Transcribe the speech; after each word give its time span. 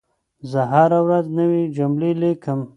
زه 0.51 0.61
هره 0.73 0.99
ورځ 1.05 1.25
نوي 1.39 1.63
جملې 1.77 2.11
لیکم. 2.21 2.59